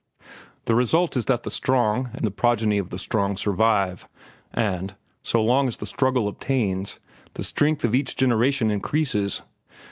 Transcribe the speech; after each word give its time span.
The 0.65 0.73
result 0.73 1.15
is 1.15 1.25
that 1.25 1.43
the 1.43 1.51
strong 1.51 2.09
and 2.13 2.25
the 2.25 2.31
progeny 2.31 2.79
of 2.79 2.89
the 2.89 2.97
strong 2.97 3.37
survive, 3.37 4.07
and, 4.51 4.95
so 5.21 5.43
long 5.43 5.67
as 5.67 5.77
the 5.77 5.85
struggle 5.85 6.27
obtains, 6.27 6.97
the 7.35 7.43
strength 7.43 7.83
of 7.85 7.93
each 7.93 8.15
generation 8.15 8.71
increases. 8.71 9.43